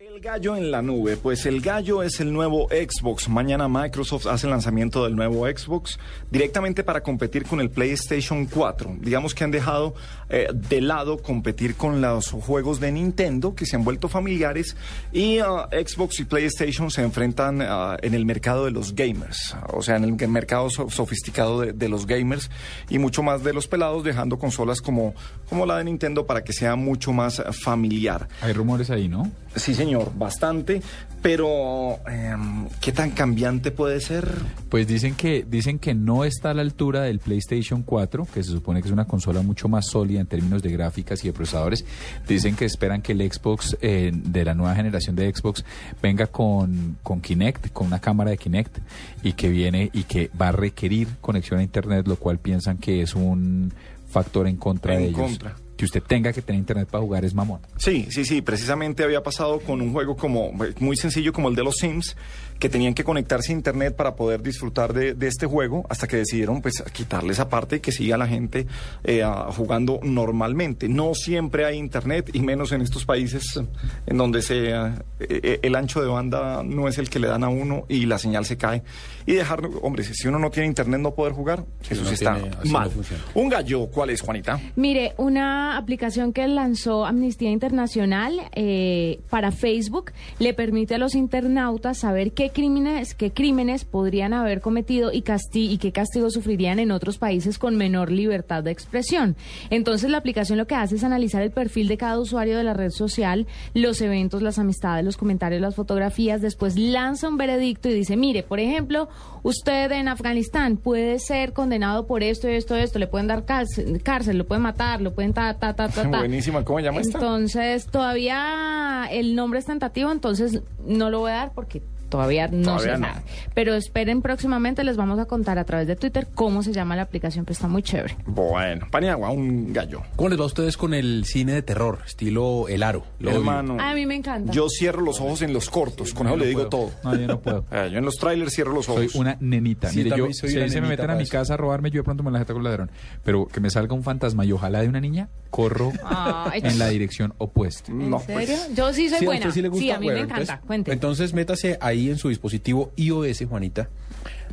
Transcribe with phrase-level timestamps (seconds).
[0.00, 3.28] El gallo en la nube, pues el gallo es el nuevo Xbox.
[3.28, 5.98] Mañana Microsoft hace el lanzamiento del nuevo Xbox
[6.30, 8.96] directamente para competir con el PlayStation 4.
[9.00, 9.94] Digamos que han dejado
[10.30, 14.74] eh, de lado competir con los juegos de Nintendo que se han vuelto familiares
[15.12, 19.82] y uh, Xbox y PlayStation se enfrentan uh, en el mercado de los gamers, o
[19.82, 22.50] sea, en el mercado so- sofisticado de, de los gamers
[22.88, 25.14] y mucho más de los pelados, dejando consolas como,
[25.50, 28.28] como la de Nintendo para que sea mucho más familiar.
[28.40, 29.30] Hay rumores ahí, ¿no?
[29.56, 30.82] Sí, señor, bastante,
[31.22, 34.26] pero em, ¿qué tan cambiante puede ser?
[34.68, 38.50] Pues dicen que dicen que no está a la altura del PlayStation 4, que se
[38.50, 41.84] supone que es una consola mucho más sólida en términos de gráficas y de procesadores.
[42.26, 45.64] Dicen que esperan que el Xbox eh, de la nueva generación de Xbox
[46.02, 48.78] venga con, con Kinect, con una cámara de Kinect
[49.22, 53.02] y que viene y que va a requerir conexión a internet, lo cual piensan que
[53.02, 53.72] es un
[54.08, 55.20] factor en contra En de ellos.
[55.20, 55.56] contra.
[55.80, 57.60] Que usted tenga que tener internet para jugar es mamón.
[57.78, 61.64] Sí, sí, sí, precisamente había pasado con un juego como muy sencillo como el de
[61.64, 62.18] los Sims,
[62.58, 66.18] que tenían que conectarse a internet para poder disfrutar de, de este juego, hasta que
[66.18, 68.66] decidieron pues quitarle esa parte y que siga la gente
[69.04, 69.24] eh,
[69.56, 70.86] jugando normalmente.
[70.86, 73.58] No siempre hay internet, y menos en estos países
[74.06, 77.42] en donde se, eh, eh, el ancho de banda no es el que le dan
[77.44, 78.82] a uno y la señal se cae.
[79.24, 82.34] Y dejar, hombre, si uno no tiene internet no poder jugar, eso no sí está
[82.34, 82.90] tiene- no mal.
[82.90, 83.22] funciona.
[83.32, 84.60] un gallo, ¿cuál es, Juanita?
[84.76, 91.98] Mire, una aplicación que lanzó Amnistía Internacional eh, para Facebook le permite a los internautas
[91.98, 96.90] saber qué crímenes, qué crímenes podrían haber cometido y, casti y qué castigos sufrirían en
[96.90, 99.36] otros países con menor libertad de expresión.
[99.70, 102.74] Entonces la aplicación lo que hace es analizar el perfil de cada usuario de la
[102.74, 107.94] red social, los eventos, las amistades, los comentarios, las fotografías, después lanza un veredicto y
[107.94, 109.08] dice, mire, por ejemplo,
[109.42, 114.38] usted en Afganistán puede ser condenado por esto, esto, esto, le pueden dar cárcel, cárcel
[114.38, 116.18] lo pueden matar, lo pueden ta, ta, ta, ta, ta.
[116.18, 117.18] Buenísima, ¿cómo llama esta?
[117.18, 122.62] Entonces, todavía el nombre es tentativo, entonces no lo voy a dar porque todavía no
[122.76, 123.06] Todavía sé no.
[123.08, 123.22] nada.
[123.54, 127.02] Pero esperen próximamente, les vamos a contar a través de Twitter cómo se llama la
[127.02, 128.16] aplicación, que está muy chévere.
[128.26, 130.02] Bueno, Paniagua, un gallo.
[130.16, 133.04] ¿Cómo les va a ustedes con el cine de terror, estilo El Aro?
[133.18, 134.52] Lo Hermano, A mí me encanta.
[134.52, 136.90] yo cierro los ojos en los cortos, con eso le digo todo.
[137.04, 137.64] No, yo no puedo.
[137.70, 139.14] Eh, yo en los trailers cierro los Soy ojos.
[139.14, 139.88] una nenita.
[139.90, 141.32] Sí, Mire, yo, soy si una ahí se me meten a mi eso.
[141.32, 142.90] casa a robarme, yo de pronto me la jeta con el ladrón.
[143.22, 146.88] Pero que me salga un fantasma y ojalá de una niña, corro Ay, en la
[146.88, 147.92] dirección opuesta.
[147.92, 148.34] ¿En No, serio?
[148.34, 149.40] pues, Yo sí soy Sí, a buena.
[149.40, 149.94] usted sí le gusta.
[149.96, 150.40] a mí Bueno, me encanta.
[150.42, 150.92] entonces- Cuente.
[150.92, 153.90] Entonces métase ahí en su dispositivo iOS, Juanita,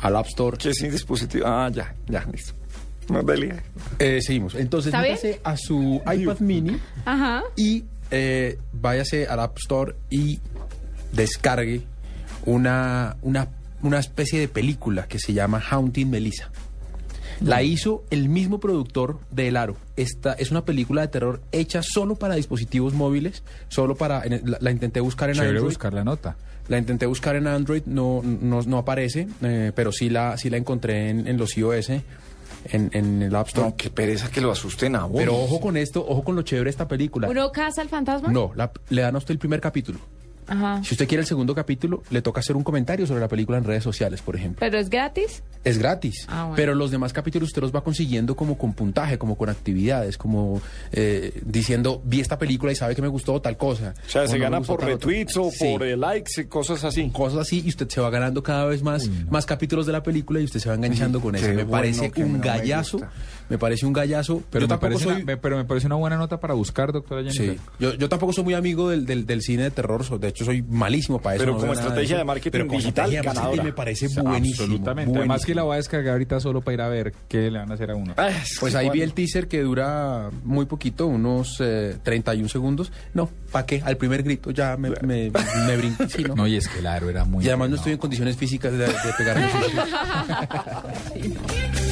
[0.00, 0.56] al App Store.
[0.58, 1.46] ¿Qué es sin dispositivo?
[1.46, 2.54] Ah, ya, ya, listo.
[3.08, 3.22] No.
[3.98, 4.54] Eh, seguimos.
[4.54, 7.42] Entonces métase a su iPad mini Ajá.
[7.56, 10.38] y eh, váyase al App Store y
[11.12, 11.82] descargue
[12.46, 13.48] una, una,
[13.82, 16.50] una especie de película que se llama Haunting Melissa.
[17.44, 19.76] La hizo el mismo productor de El Aro.
[19.96, 24.22] Esta es una película de terror hecha solo para dispositivos móviles, solo para...
[24.26, 25.68] la, la intenté buscar en Chévere Android.
[25.70, 26.36] buscar la nota.
[26.68, 30.56] La intenté buscar en Android, no, no, no aparece, eh, pero sí la, sí la
[30.58, 32.02] encontré en, en los iOS, en,
[32.70, 33.70] en el App Store.
[33.70, 35.16] No, qué pereza que lo asusten a vos.
[35.18, 37.28] pero ojo con esto, ojo con lo chévere de esta película.
[37.28, 38.30] ¿Uno caza al fantasma?
[38.30, 39.98] No, la- le dan a usted el primer capítulo.
[40.46, 40.82] Ajá.
[40.84, 43.64] Si usted quiere el segundo capítulo, le toca hacer un comentario sobre la película en
[43.64, 44.60] redes sociales, por ejemplo.
[44.60, 45.42] ¿Pero es gratis?
[45.64, 46.56] Es gratis, Ah, bueno.
[46.56, 50.60] pero los demás capítulos usted los va consiguiendo como con puntaje, como con actividades, como
[50.90, 53.94] eh, diciendo, vi esta película y sabe que me gustó tal cosa.
[54.06, 55.72] O sea, se no gana por retweets o Sí.
[55.72, 57.08] por eh, likes y cosas así.
[57.10, 60.40] Cosas así, y usted se va ganando cada vez más, más capítulos de la película
[60.40, 61.46] y usted se va enganchando con eso.
[61.46, 63.00] qué Me bueno parece no un me gallazo,
[63.48, 64.42] me parece un gallazo.
[64.50, 65.14] Pero, yo me parece soy...
[65.16, 67.54] una, me- pero me parece una buena nota para buscar, doctora Jennifer.
[67.56, 70.44] Sí, yo, yo tampoco soy muy amigo del, del, del cine de terror, de hecho
[70.44, 71.42] soy malísimo para eso.
[71.44, 73.62] Pero no como estrategia de marketing Pero digital, ganadora.
[73.62, 74.64] me parece buenísimo.
[74.64, 75.16] Absolutamente.
[75.16, 75.56] Además que buenísimo.
[75.56, 77.90] la voy a descargar ahorita solo para ir a ver qué le van a hacer
[77.90, 78.14] a uno.
[78.16, 82.92] Ah, es Pues ahí vi el teaser que dura muy poquito, unos eh, 31 segundos.
[83.14, 83.82] No, ¿para qué?
[83.84, 85.30] Al primer grito ya me, me,
[85.66, 86.08] me brinqué.
[86.08, 86.34] Sí, ¿no?
[86.42, 87.44] No, y es que el aro era muy...
[87.44, 89.46] y además no estoy en condiciones físicas de, de pegarme.